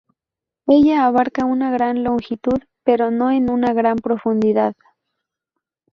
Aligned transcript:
Ella 0.65 1.05
abarca 1.05 1.45
una 1.45 1.69
gran 1.69 2.03
longitud, 2.03 2.63
pero 2.83 3.11
no 3.11 3.29
en 3.29 3.51
una 3.51 3.71
gran 3.71 3.97
profundidad. 3.97 4.73